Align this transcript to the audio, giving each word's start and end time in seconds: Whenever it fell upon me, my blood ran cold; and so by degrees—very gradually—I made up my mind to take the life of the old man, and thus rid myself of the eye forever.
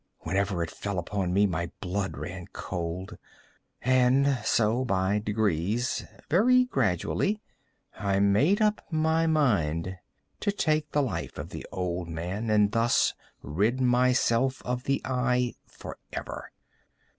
Whenever 0.21 0.63
it 0.63 0.71
fell 0.71 0.97
upon 0.97 1.31
me, 1.31 1.45
my 1.45 1.69
blood 1.79 2.17
ran 2.17 2.47
cold; 2.53 3.19
and 3.83 4.39
so 4.43 4.83
by 4.83 5.19
degrees—very 5.19 6.65
gradually—I 6.65 8.19
made 8.19 8.63
up 8.63 8.83
my 8.89 9.27
mind 9.27 9.97
to 10.39 10.51
take 10.51 10.89
the 10.91 11.03
life 11.03 11.37
of 11.37 11.49
the 11.49 11.67
old 11.71 12.07
man, 12.09 12.49
and 12.49 12.71
thus 12.71 13.13
rid 13.43 13.79
myself 13.79 14.63
of 14.65 14.85
the 14.85 15.03
eye 15.05 15.53
forever. 15.67 16.49